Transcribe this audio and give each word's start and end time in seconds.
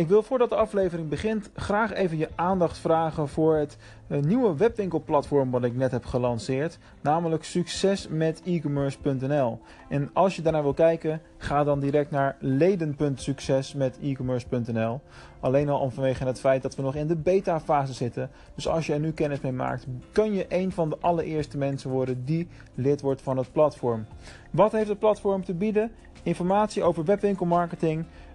Ik 0.00 0.08
wil 0.08 0.22
voordat 0.22 0.48
de 0.48 0.54
aflevering 0.54 1.08
begint 1.08 1.50
graag 1.54 1.92
even 1.92 2.18
je 2.18 2.28
aandacht 2.34 2.78
vragen 2.78 3.28
voor 3.28 3.56
het 3.56 3.76
uh, 4.08 4.20
nieuwe 4.20 4.56
webwinkelplatform 4.56 5.50
wat 5.50 5.64
ik 5.64 5.76
net 5.76 5.90
heb 5.90 6.04
gelanceerd, 6.04 6.78
namelijk 7.00 7.44
succesmetecommerce.nl. 7.44 9.58
En 9.88 10.10
als 10.12 10.36
je 10.36 10.42
daarnaar 10.42 10.62
wil 10.62 10.74
kijken, 10.74 11.20
ga 11.36 11.64
dan 11.64 11.80
direct 11.80 12.10
naar 12.10 12.36
leden.succesmetecommerce.nl. 12.38 15.00
Alleen 15.40 15.68
al 15.68 15.80
om 15.80 15.90
vanwege 15.90 16.24
het 16.24 16.40
feit 16.40 16.62
dat 16.62 16.76
we 16.76 16.82
nog 16.82 16.94
in 16.94 17.06
de 17.06 17.16
beta 17.16 17.60
fase 17.60 17.92
zitten. 17.92 18.30
Dus 18.54 18.68
als 18.68 18.86
je 18.86 18.92
er 18.92 19.00
nu 19.00 19.12
kennis 19.12 19.40
mee 19.40 19.52
maakt, 19.52 19.86
kun 20.12 20.34
je 20.34 20.46
een 20.48 20.72
van 20.72 20.88
de 20.88 20.96
allereerste 21.00 21.58
mensen 21.58 21.90
worden 21.90 22.24
die 22.24 22.48
lid 22.74 23.00
wordt 23.00 23.22
van 23.22 23.36
het 23.36 23.52
platform. 23.52 24.06
Wat 24.50 24.72
heeft 24.72 24.88
het 24.88 24.98
platform 24.98 25.44
te 25.44 25.54
bieden? 25.54 25.92
Informatie 26.22 26.82
over 26.82 27.04
webwinkelmarketing, 27.04 28.04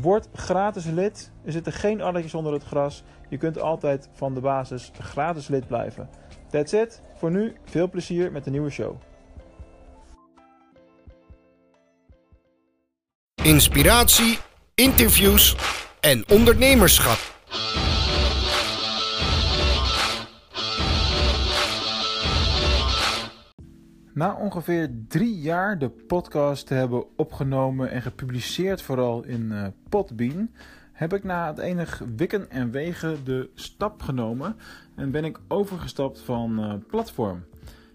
Word 0.00 0.28
gratis 0.34 0.84
lid. 0.84 1.32
Er 1.44 1.52
zitten 1.52 1.72
geen 1.72 2.00
addertjes 2.00 2.34
onder 2.34 2.52
het 2.52 2.64
gras. 2.64 3.02
Je 3.28 3.36
kunt 3.36 3.60
altijd 3.60 4.08
van 4.12 4.34
de 4.34 4.40
basis 4.40 4.90
gratis 4.98 5.48
lid 5.48 5.66
blijven. 5.66 6.08
That's 6.50 6.72
it. 6.72 7.02
Voor 7.14 7.30
nu 7.30 7.54
veel 7.64 7.90
plezier 7.90 8.32
met 8.32 8.44
de 8.44 8.50
nieuwe 8.50 8.70
show. 8.70 8.96
Inspiratie, 13.42 14.38
interviews 14.74 15.56
en 16.00 16.24
ondernemerschap. 16.28 17.34
Na 24.16 24.34
ongeveer 24.34 24.90
drie 25.08 25.38
jaar 25.38 25.78
de 25.78 25.88
podcast 25.88 26.66
te 26.66 26.74
hebben 26.74 27.04
opgenomen 27.16 27.90
en 27.90 28.02
gepubliceerd, 28.02 28.82
vooral 28.82 29.24
in 29.24 29.50
uh, 29.52 29.66
Podbean, 29.88 30.50
heb 30.92 31.12
ik 31.12 31.24
na 31.24 31.46
het 31.46 31.58
enig 31.58 32.02
wikken 32.16 32.50
en 32.50 32.70
wegen 32.70 33.24
de 33.24 33.50
stap 33.54 34.02
genomen 34.02 34.56
en 34.94 35.10
ben 35.10 35.24
ik 35.24 35.38
overgestapt 35.48 36.20
van 36.20 36.60
uh, 36.60 36.74
platform. 36.88 37.44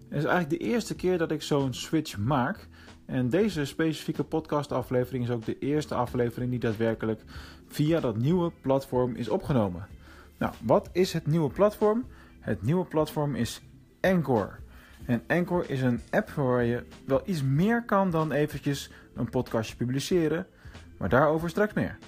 Het 0.08 0.18
is 0.18 0.24
eigenlijk 0.24 0.50
de 0.50 0.68
eerste 0.68 0.94
keer 0.94 1.18
dat 1.18 1.30
ik 1.30 1.42
zo'n 1.42 1.74
switch 1.74 2.18
maak. 2.18 2.68
En 3.06 3.28
deze 3.28 3.64
specifieke 3.64 4.24
podcastaflevering 4.24 5.24
is 5.24 5.30
ook 5.30 5.44
de 5.44 5.58
eerste 5.58 5.94
aflevering 5.94 6.50
die 6.50 6.60
daadwerkelijk 6.60 7.22
via 7.66 8.00
dat 8.00 8.16
nieuwe 8.16 8.52
platform 8.60 9.14
is 9.14 9.28
opgenomen. 9.28 9.86
Nou, 10.38 10.52
wat 10.64 10.88
is 10.92 11.12
het 11.12 11.26
nieuwe 11.26 11.50
platform? 11.50 12.04
Het 12.40 12.62
nieuwe 12.62 12.84
platform 12.84 13.34
is 13.34 13.62
Anchor. 14.00 14.60
En 15.06 15.22
Anchor 15.26 15.70
is 15.70 15.82
een 15.82 16.00
app 16.10 16.30
waar 16.30 16.64
je 16.64 16.84
wel 17.04 17.22
iets 17.24 17.42
meer 17.42 17.84
kan 17.84 18.10
dan 18.10 18.32
eventjes 18.32 18.90
een 19.14 19.30
podcastje 19.30 19.76
publiceren. 19.76 20.46
Maar 20.98 21.08
daarover 21.08 21.50
straks 21.50 21.72
meer. 21.72 21.98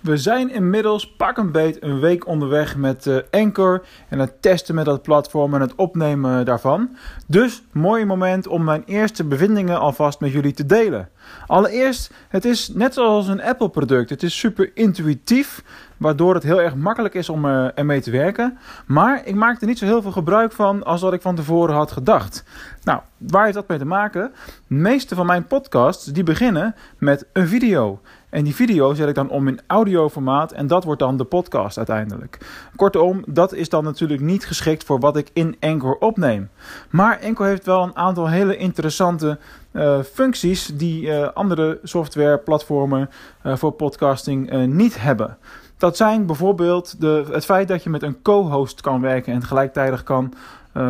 We 0.00 0.16
zijn 0.16 0.50
inmiddels 0.50 1.14
pak 1.16 1.36
een 1.36 1.52
beet 1.52 1.82
een 1.82 2.00
week 2.00 2.26
onderweg 2.26 2.76
met 2.76 3.06
uh, 3.06 3.16
Anchor 3.30 3.84
en 4.08 4.18
het 4.18 4.42
testen 4.42 4.74
met 4.74 4.84
dat 4.84 5.02
platform 5.02 5.54
en 5.54 5.60
het 5.60 5.74
opnemen 5.74 6.44
daarvan. 6.44 6.96
Dus 7.26 7.62
mooi 7.72 8.04
moment 8.04 8.46
om 8.46 8.64
mijn 8.64 8.82
eerste 8.86 9.24
bevindingen 9.24 9.78
alvast 9.78 10.20
met 10.20 10.32
jullie 10.32 10.52
te 10.52 10.66
delen. 10.66 11.08
Allereerst, 11.46 12.12
het 12.28 12.44
is 12.44 12.68
net 12.68 12.94
zoals 12.94 13.28
een 13.28 13.42
Apple 13.42 13.68
product. 13.68 14.10
Het 14.10 14.22
is 14.22 14.38
super 14.38 14.70
intuïtief, 14.74 15.62
waardoor 15.96 16.34
het 16.34 16.42
heel 16.42 16.60
erg 16.60 16.74
makkelijk 16.74 17.14
is 17.14 17.28
om 17.28 17.44
uh, 17.44 17.66
ermee 17.74 18.00
te 18.00 18.10
werken. 18.10 18.58
Maar 18.86 19.26
ik 19.26 19.34
maak 19.34 19.60
er 19.60 19.66
niet 19.66 19.78
zo 19.78 19.84
heel 19.84 20.02
veel 20.02 20.12
gebruik 20.12 20.52
van 20.52 20.84
als 20.84 21.00
wat 21.00 21.12
ik 21.12 21.22
van 21.22 21.34
tevoren 21.34 21.74
had 21.74 21.92
gedacht. 21.92 22.44
Nou, 22.84 23.00
waar 23.16 23.42
heeft 23.42 23.54
dat 23.54 23.68
mee 23.68 23.78
te 23.78 23.84
maken? 23.84 24.32
De 24.66 24.74
meeste 24.74 25.14
van 25.14 25.26
mijn 25.26 25.46
podcasts 25.46 26.04
die 26.04 26.22
beginnen 26.22 26.74
met 26.98 27.26
een 27.32 27.48
video. 27.48 28.00
En 28.30 28.44
die 28.44 28.54
video 28.54 28.94
zet 28.94 29.08
ik 29.08 29.14
dan 29.14 29.30
om 29.30 29.48
in 29.48 29.60
audioformaat 29.66 30.52
en 30.52 30.66
dat 30.66 30.84
wordt 30.84 31.00
dan 31.00 31.16
de 31.16 31.24
podcast 31.24 31.76
uiteindelijk. 31.76 32.38
Kortom, 32.76 33.22
dat 33.26 33.52
is 33.52 33.68
dan 33.68 33.84
natuurlijk 33.84 34.20
niet 34.20 34.46
geschikt 34.46 34.84
voor 34.84 35.00
wat 35.00 35.16
ik 35.16 35.30
in 35.32 35.56
Anchor 35.60 35.98
opneem. 35.98 36.50
Maar 36.90 37.20
Anchor 37.24 37.46
heeft 37.46 37.66
wel 37.66 37.82
een 37.82 37.96
aantal 37.96 38.28
hele 38.28 38.56
interessante 38.56 39.38
uh, 39.72 40.00
functies 40.00 40.66
die 40.66 41.06
uh, 41.06 41.28
andere 41.34 41.78
softwareplatformen 41.82 43.10
uh, 43.46 43.56
voor 43.56 43.72
podcasting 43.72 44.66
niet 44.66 45.00
hebben. 45.00 45.36
Dat 45.76 45.96
zijn 45.96 46.26
bijvoorbeeld 46.26 47.00
de, 47.00 47.24
het 47.30 47.44
feit 47.44 47.68
dat 47.68 47.82
je 47.82 47.90
met 47.90 48.02
een 48.02 48.22
co-host 48.22 48.80
kan 48.80 49.00
werken 49.00 49.32
en 49.32 49.42
gelijktijdig 49.42 50.02
kan, 50.02 50.32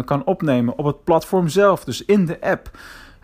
kan 0.04 0.24
opnemen 0.24 0.78
op 0.78 0.84
het 0.84 1.04
platform 1.04 1.48
zelf, 1.48 1.84
dus 1.84 2.04
in 2.04 2.26
de 2.26 2.40
app 2.40 2.70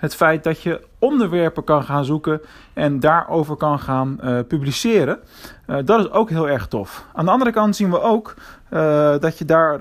het 0.04 0.14
feit 0.14 0.44
dat 0.44 0.62
je 0.62 0.86
onderwerpen 0.98 1.64
kan 1.64 1.82
gaan 1.82 2.04
zoeken 2.04 2.40
en 2.72 3.00
daarover 3.00 3.56
kan 3.56 3.78
gaan 3.78 4.18
uh, 4.24 4.38
publiceren. 4.48 5.18
Uh, 5.66 5.76
dat 5.84 6.00
is 6.00 6.10
ook 6.10 6.30
heel 6.30 6.48
erg 6.48 6.66
tof. 6.66 7.06
Aan 7.12 7.24
de 7.24 7.30
andere 7.30 7.50
kant 7.52 7.76
zien 7.76 7.90
we 7.90 8.00
ook 8.00 8.34
uh, 8.70 8.80
dat 9.18 9.38
je 9.38 9.44
daar 9.44 9.78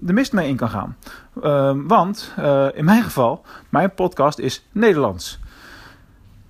de 0.00 0.12
mist 0.12 0.32
mee 0.32 0.48
in 0.48 0.56
kan 0.56 0.68
gaan. 0.68 0.96
want 1.86 2.34
in 2.74 2.84
mijn 2.84 3.02
geval, 3.02 3.44
mijn 3.68 3.94
podcast 3.94 4.38
is 4.38 4.66
Nederlands. 4.72 5.38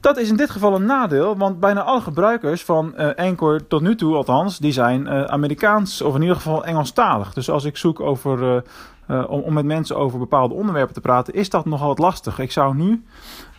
Dat 0.01 0.17
is 0.17 0.29
in 0.29 0.37
dit 0.37 0.51
geval 0.51 0.75
een 0.75 0.87
nadeel, 0.87 1.37
want 1.37 1.61
bijna 1.61 1.83
alle 1.83 2.01
gebruikers 2.01 2.65
van 2.65 2.97
Anchor 3.17 3.67
tot 3.67 3.81
nu 3.81 3.97
toe 3.97 4.15
althans, 4.15 4.59
die 4.59 4.73
zijn 4.73 5.09
Amerikaans 5.09 6.03
of 6.03 6.15
in 6.15 6.21
ieder 6.21 6.37
geval 6.37 6.65
Engelstalig. 6.65 7.33
Dus 7.33 7.51
als 7.51 7.65
ik 7.65 7.77
zoek 7.77 8.01
over 8.01 8.63
uh, 9.09 9.25
om, 9.29 9.41
om 9.41 9.53
met 9.55 9.65
mensen 9.65 9.97
over 9.97 10.19
bepaalde 10.19 10.55
onderwerpen 10.55 10.95
te 10.95 11.01
praten, 11.01 11.35
is 11.35 11.51
dat 11.51 11.65
nogal 11.65 11.89
wat 11.89 11.99
lastig. 11.99 12.39
Ik 12.39 12.53
zou 12.53 12.75
nu, 12.75 13.05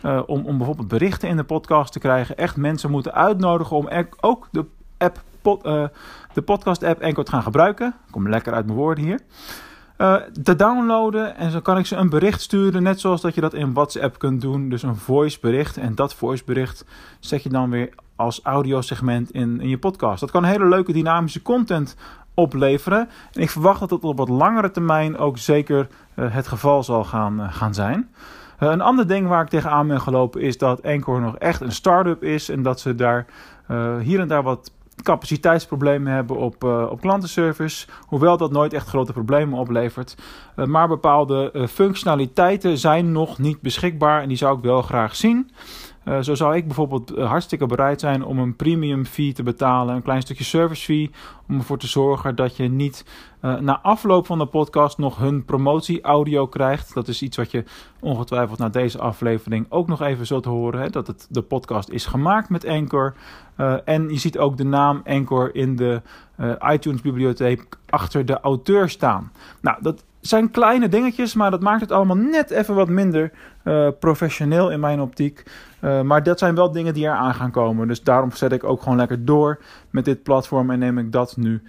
uh, 0.02 0.20
om, 0.26 0.46
om 0.46 0.56
bijvoorbeeld 0.56 0.88
berichten 0.88 1.28
in 1.28 1.36
de 1.36 1.44
podcast 1.44 1.92
te 1.92 1.98
krijgen, 1.98 2.36
echt 2.36 2.56
mensen 2.56 2.90
moeten 2.90 3.14
uitnodigen 3.14 3.76
om 3.76 3.88
ook 4.20 4.48
de, 4.50 4.64
app, 4.98 5.22
uh, 5.44 5.84
de 6.32 6.42
podcast-app 6.42 7.02
Anchor 7.02 7.24
te 7.24 7.30
gaan 7.30 7.42
gebruiken. 7.42 7.86
Ik 8.06 8.12
kom 8.12 8.28
lekker 8.28 8.52
uit 8.52 8.66
mijn 8.66 8.78
woorden 8.78 9.04
hier. 9.04 9.20
Te 10.42 10.56
downloaden 10.56 11.36
en 11.36 11.50
zo 11.50 11.60
kan 11.60 11.78
ik 11.78 11.86
ze 11.86 11.96
een 11.96 12.08
bericht 12.08 12.40
sturen, 12.40 12.82
net 12.82 13.00
zoals 13.00 13.20
dat 13.20 13.34
je 13.34 13.40
dat 13.40 13.54
in 13.54 13.72
WhatsApp 13.72 14.18
kunt 14.18 14.40
doen. 14.40 14.68
Dus 14.68 14.82
een 14.82 14.96
voice 14.96 15.38
bericht. 15.40 15.76
En 15.76 15.94
dat 15.94 16.14
voice 16.14 16.42
bericht 16.44 16.84
zet 17.20 17.42
je 17.42 17.48
dan 17.48 17.70
weer 17.70 17.90
als 18.16 18.40
audiosegment 18.42 19.30
in, 19.30 19.60
in 19.60 19.68
je 19.68 19.78
podcast. 19.78 20.20
Dat 20.20 20.30
kan 20.30 20.44
hele 20.44 20.68
leuke 20.68 20.92
dynamische 20.92 21.42
content 21.42 21.96
opleveren. 22.34 23.08
En 23.32 23.42
ik 23.42 23.50
verwacht 23.50 23.80
dat 23.80 23.88
dat 23.88 24.04
op 24.04 24.16
wat 24.16 24.28
langere 24.28 24.70
termijn 24.70 25.18
ook 25.18 25.38
zeker 25.38 25.88
uh, 26.14 26.34
het 26.34 26.48
geval 26.48 26.82
zal 26.82 27.04
gaan, 27.04 27.40
uh, 27.40 27.52
gaan 27.52 27.74
zijn. 27.74 28.10
Een 28.58 28.80
ander 28.80 29.06
ding 29.06 29.28
waar 29.28 29.42
ik 29.42 29.48
tegenaan 29.48 29.86
ben 29.86 30.00
gelopen 30.00 30.40
is 30.40 30.58
dat 30.58 30.82
Anchor 30.82 31.20
nog 31.20 31.36
echt 31.36 31.60
een 31.60 31.72
start-up 31.72 32.22
is 32.22 32.48
en 32.48 32.62
dat 32.62 32.80
ze 32.80 32.94
daar 32.94 33.26
hier 34.00 34.20
en 34.20 34.28
daar 34.28 34.42
wat 34.42 34.70
capaciteitsproblemen 35.02 36.12
hebben 36.12 36.36
op, 36.36 36.64
op 36.64 37.00
klantenservice. 37.00 37.86
Hoewel 38.06 38.36
dat 38.36 38.52
nooit 38.52 38.72
echt 38.72 38.88
grote 38.88 39.12
problemen 39.12 39.58
oplevert. 39.58 40.16
maar 40.54 40.88
bepaalde 40.88 41.66
functionaliteiten 41.70 42.78
zijn 42.78 43.12
nog 43.12 43.38
niet 43.38 43.60
beschikbaar 43.60 44.22
en 44.22 44.28
die 44.28 44.36
zou 44.36 44.56
ik 44.56 44.62
wel 44.62 44.82
graag 44.82 45.16
zien. 45.16 45.50
Uh, 46.08 46.18
zo 46.20 46.34
zou 46.34 46.56
ik 46.56 46.64
bijvoorbeeld 46.66 47.16
uh, 47.16 47.28
hartstikke 47.28 47.66
bereid 47.66 48.00
zijn 48.00 48.24
om 48.24 48.38
een 48.38 48.56
premium 48.56 49.04
fee 49.04 49.32
te 49.32 49.42
betalen, 49.42 49.94
een 49.94 50.02
klein 50.02 50.22
stukje 50.22 50.44
service 50.44 50.84
fee, 50.84 51.10
om 51.48 51.58
ervoor 51.58 51.78
te 51.78 51.86
zorgen 51.86 52.36
dat 52.36 52.56
je 52.56 52.68
niet 52.68 53.04
uh, 53.42 53.58
na 53.58 53.80
afloop 53.80 54.26
van 54.26 54.38
de 54.38 54.46
podcast 54.46 54.98
nog 54.98 55.18
hun 55.18 55.44
promotie 55.44 56.02
audio 56.02 56.46
krijgt. 56.46 56.94
Dat 56.94 57.08
is 57.08 57.22
iets 57.22 57.36
wat 57.36 57.50
je 57.50 57.64
ongetwijfeld 58.00 58.58
na 58.58 58.68
deze 58.68 58.98
aflevering 58.98 59.66
ook 59.68 59.88
nog 59.88 60.02
even 60.02 60.26
zult 60.26 60.44
horen, 60.44 60.80
hè, 60.80 60.90
dat 60.90 61.06
het, 61.06 61.26
de 61.30 61.42
podcast 61.42 61.88
is 61.88 62.06
gemaakt 62.06 62.48
met 62.48 62.66
Anchor. 62.66 63.14
en 63.84 64.08
je 64.08 64.18
ziet 64.18 64.38
ook 64.38 64.56
de 64.56 64.64
naam 64.64 65.02
Anchor 65.04 65.54
in 65.54 65.76
de 65.76 66.02
iTunes 66.72 67.00
bibliotheek 67.00 67.78
achter 67.88 68.26
de 68.26 68.40
auteur 68.40 68.88
staan. 68.88 69.32
Nou, 69.60 69.82
dat 69.82 70.04
zijn 70.28 70.50
kleine 70.50 70.88
dingetjes, 70.88 71.34
maar 71.34 71.50
dat 71.50 71.60
maakt 71.60 71.80
het 71.80 71.92
allemaal 71.92 72.16
net 72.16 72.50
even 72.50 72.74
wat 72.74 72.88
minder 72.88 73.30
uh, 73.64 73.88
professioneel 74.00 74.70
in 74.70 74.80
mijn 74.80 75.00
optiek. 75.00 75.42
Uh, 75.80 76.00
maar 76.00 76.22
dat 76.22 76.38
zijn 76.38 76.54
wel 76.54 76.72
dingen 76.72 76.94
die 76.94 77.04
eraan 77.04 77.34
gaan 77.34 77.50
komen. 77.50 77.88
Dus 77.88 78.02
daarom 78.02 78.32
zet 78.32 78.52
ik 78.52 78.64
ook 78.64 78.82
gewoon 78.82 78.98
lekker 78.98 79.24
door 79.24 79.58
met 79.90 80.04
dit 80.04 80.22
platform 80.22 80.70
en 80.70 80.78
neem 80.78 80.98
ik 80.98 81.12
dat 81.12 81.36
nu 81.36 81.62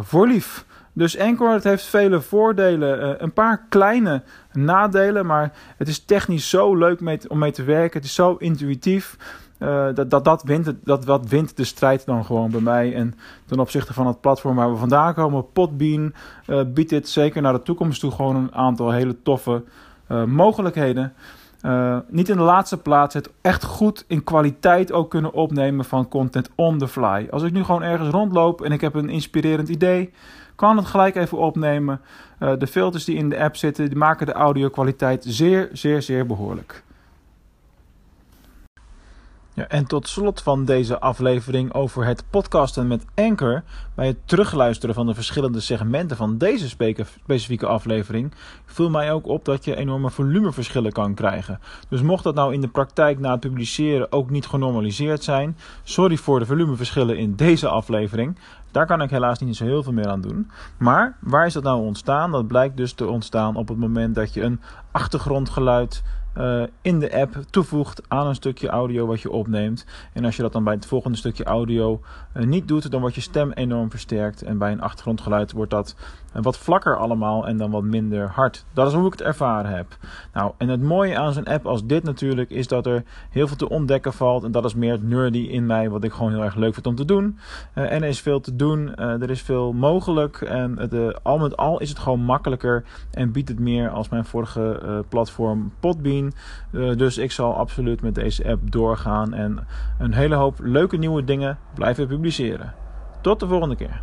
voor 0.00 0.26
lief. 0.26 0.64
Dus 0.92 1.18
Anchor 1.18 1.60
heeft 1.62 1.84
vele 1.84 2.20
voordelen, 2.20 3.22
een 3.22 3.32
paar 3.32 3.66
kleine 3.68 4.22
nadelen, 4.52 5.26
maar 5.26 5.52
het 5.76 5.88
is 5.88 6.04
technisch 6.04 6.48
zo 6.48 6.76
leuk 6.76 7.00
mee 7.00 7.18
om 7.28 7.38
mee 7.38 7.52
te 7.52 7.64
werken. 7.64 7.98
Het 7.98 8.08
is 8.08 8.14
zo 8.14 8.34
intuïtief. 8.38 9.16
Uh, 9.58 9.86
dat, 9.94 10.10
dat, 10.10 10.24
dat, 10.24 10.42
wint, 10.42 10.74
dat 10.84 11.28
wint 11.28 11.56
de 11.56 11.64
strijd 11.64 12.04
dan 12.04 12.24
gewoon 12.24 12.50
bij 12.50 12.60
mij. 12.60 12.94
En 12.94 13.14
ten 13.46 13.60
opzichte 13.60 13.92
van 13.92 14.06
het 14.06 14.20
platform 14.20 14.56
waar 14.56 14.70
we 14.70 14.76
vandaan 14.76 15.14
komen, 15.14 15.52
Podbean, 15.52 16.12
uh, 16.46 16.60
biedt 16.66 16.90
dit 16.90 17.08
zeker 17.08 17.42
naar 17.42 17.52
de 17.52 17.62
toekomst 17.62 18.00
toe 18.00 18.10
gewoon 18.10 18.36
een 18.36 18.54
aantal 18.54 18.90
hele 18.90 19.22
toffe 19.22 19.64
mogelijkheden. 20.26 21.12
Niet 22.08 22.28
in 22.28 22.36
de 22.36 22.42
laatste 22.42 22.76
plaats 22.76 23.14
het 23.14 23.30
echt 23.40 23.64
goed 23.64 24.04
in 24.06 24.24
kwaliteit 24.24 24.92
ook 24.92 25.10
kunnen 25.10 25.32
opnemen 25.32 25.84
van 25.84 26.08
content 26.08 26.50
on 26.54 26.78
the 26.78 26.88
fly. 26.88 27.26
Als 27.30 27.42
ik 27.42 27.52
nu 27.52 27.64
gewoon 27.64 27.82
ergens 27.82 28.10
rondloop 28.10 28.62
en 28.62 28.72
ik 28.72 28.80
heb 28.80 28.94
een 28.94 29.08
inspirerend 29.08 29.68
idee, 29.68 30.12
kan 30.54 30.76
het 30.76 30.86
gelijk 30.86 31.16
even 31.16 31.38
opnemen. 31.38 32.00
de 32.58 32.66
filters 32.66 33.04
die 33.04 33.16
in 33.16 33.28
de 33.28 33.38
app 33.38 33.56
zitten, 33.56 33.88
die 33.88 33.98
maken 33.98 34.26
de 34.26 34.32
audio 34.32 34.68
kwaliteit 34.68 35.24
zeer, 35.28 35.68
zeer, 35.72 36.02
zeer 36.02 36.26
behoorlijk. 36.26 36.82
Ja, 39.58 39.68
en 39.68 39.86
tot 39.86 40.08
slot 40.08 40.42
van 40.42 40.64
deze 40.64 41.00
aflevering 41.00 41.72
over 41.72 42.04
het 42.06 42.24
podcasten 42.30 42.86
met 42.86 43.04
Anchor. 43.14 43.62
Bij 43.94 44.06
het 44.06 44.16
terugluisteren 44.24 44.94
van 44.94 45.06
de 45.06 45.14
verschillende 45.14 45.60
segmenten 45.60 46.16
van 46.16 46.38
deze 46.38 46.68
specifieke 46.68 47.66
aflevering 47.66 48.32
viel 48.66 48.90
mij 48.90 49.12
ook 49.12 49.26
op 49.26 49.44
dat 49.44 49.64
je 49.64 49.76
enorme 49.76 50.10
volumeverschillen 50.10 50.92
kan 50.92 51.14
krijgen. 51.14 51.60
Dus 51.88 52.02
mocht 52.02 52.24
dat 52.24 52.34
nou 52.34 52.54
in 52.54 52.60
de 52.60 52.68
praktijk 52.68 53.18
na 53.18 53.30
het 53.30 53.40
publiceren 53.40 54.12
ook 54.12 54.30
niet 54.30 54.46
genormaliseerd 54.46 55.24
zijn, 55.24 55.56
sorry 55.82 56.16
voor 56.16 56.38
de 56.38 56.46
volumeverschillen 56.46 57.18
in 57.18 57.34
deze 57.34 57.68
aflevering. 57.68 58.38
Daar 58.70 58.86
kan 58.86 59.02
ik 59.02 59.10
helaas 59.10 59.38
niet 59.38 59.56
zo 59.56 59.64
heel 59.64 59.82
veel 59.82 59.92
meer 59.92 60.08
aan 60.08 60.20
doen. 60.20 60.50
Maar 60.76 61.16
waar 61.20 61.46
is 61.46 61.52
dat 61.52 61.62
nou 61.62 61.80
ontstaan? 61.80 62.30
Dat 62.30 62.46
blijkt 62.46 62.76
dus 62.76 62.92
te 62.92 63.06
ontstaan 63.06 63.56
op 63.56 63.68
het 63.68 63.78
moment 63.78 64.14
dat 64.14 64.34
je 64.34 64.42
een 64.42 64.60
achtergrondgeluid 64.92 66.02
uh, 66.38 66.62
in 66.82 66.98
de 66.98 67.14
app 67.16 67.42
toevoegt 67.50 68.02
aan 68.08 68.26
een 68.26 68.34
stukje 68.34 68.68
audio 68.68 69.06
wat 69.06 69.20
je 69.20 69.30
opneemt. 69.30 69.86
En 70.12 70.24
als 70.24 70.36
je 70.36 70.42
dat 70.42 70.52
dan 70.52 70.64
bij 70.64 70.74
het 70.74 70.86
volgende 70.86 71.16
stukje 71.16 71.44
audio 71.44 72.00
uh, 72.36 72.44
niet 72.44 72.68
doet, 72.68 72.90
dan 72.90 73.00
wordt 73.00 73.14
je 73.14 73.20
stem 73.20 73.52
enorm 73.52 73.90
versterkt. 73.90 74.42
En 74.42 74.58
bij 74.58 74.72
een 74.72 74.80
achtergrondgeluid 74.80 75.52
wordt 75.52 75.70
dat 75.70 75.96
wat 76.32 76.58
vlakker 76.58 76.96
allemaal 76.96 77.46
en 77.46 77.56
dan 77.56 77.70
wat 77.70 77.82
minder 77.82 78.28
hard. 78.28 78.64
Dat 78.72 78.86
is 78.86 78.94
hoe 78.94 79.06
ik 79.06 79.12
het 79.12 79.22
ervaren 79.22 79.70
heb. 79.70 79.96
Nou, 80.32 80.52
en 80.56 80.68
het 80.68 80.82
mooie 80.82 81.18
aan 81.18 81.32
zo'n 81.32 81.44
app 81.44 81.66
als 81.66 81.86
dit 81.86 82.02
natuurlijk 82.02 82.50
is 82.50 82.68
dat 82.68 82.86
er 82.86 83.04
heel 83.30 83.46
veel 83.46 83.56
te 83.56 83.68
ontdekken 83.68 84.12
valt. 84.12 84.44
En 84.44 84.52
dat 84.52 84.64
is 84.64 84.74
meer 84.74 84.92
het 84.92 85.02
nerdy 85.02 85.38
in 85.38 85.66
mij, 85.66 85.90
wat 85.90 86.04
ik 86.04 86.12
gewoon 86.12 86.32
heel 86.32 86.44
erg 86.44 86.54
leuk 86.54 86.74
vind 86.74 86.86
om 86.86 86.94
te 86.94 87.04
doen. 87.04 87.38
en 87.72 88.02
er 88.02 88.08
is 88.08 88.20
veel 88.20 88.40
te 88.40 88.56
doen, 88.56 88.96
er 88.96 89.30
is 89.30 89.42
veel 89.42 89.72
mogelijk. 89.72 90.40
En 90.40 90.78
het, 90.78 91.24
al 91.24 91.38
met 91.38 91.56
al 91.56 91.80
is 91.80 91.88
het 91.88 91.98
gewoon 91.98 92.20
makkelijker 92.20 92.84
en 93.10 93.32
biedt 93.32 93.48
het 93.48 93.58
meer 93.58 93.90
als 93.90 94.08
mijn 94.08 94.24
vorige 94.24 95.04
platform 95.08 95.72
Podbean. 95.80 96.32
Eh, 96.72 96.96
dus 96.96 97.18
ik 97.18 97.32
zal 97.32 97.54
absoluut 97.54 98.02
met 98.02 98.14
deze 98.14 98.48
app 98.48 98.70
doorgaan 98.70 99.34
en 99.34 99.66
een 99.98 100.14
hele 100.14 100.34
hoop 100.34 100.58
leuke 100.62 100.96
nieuwe 100.96 101.24
dingen 101.24 101.58
blijven 101.74 102.06
publiceren. 102.06 102.74
Tot 103.20 103.40
de 103.40 103.46
volgende 103.46 103.76
keer. 103.76 104.02